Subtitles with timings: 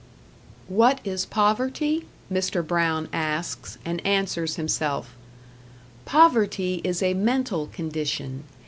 [0.67, 2.65] "What is Poverty?" Mr.
[2.65, 5.15] Brown asks, and answers himself:
[6.05, 8.45] Poverty is a mental condition.